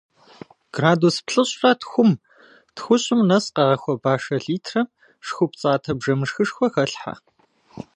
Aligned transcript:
Градус 0.75 1.15
плӏыщӏрэ 1.25 1.71
тхум-тхущӏым 1.79 3.21
нэс 3.29 3.45
къэгъэхуэба 3.55 4.13
шэ 4.23 4.37
литрэм 4.45 4.87
шху 5.25 5.45
пцӏатэ 5.51 5.91
бжэмышхышхуэ 5.97 6.67
хэлъхьэ. 6.73 7.13